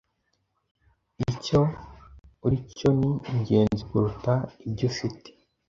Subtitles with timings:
[1.31, 1.61] Icyo
[2.45, 4.33] uri cyo ni ingenzi kuruta
[4.67, 5.29] ibyo ufite.